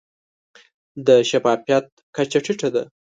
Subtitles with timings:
[1.05, 2.83] د شفافیت کچه ټیټه ده.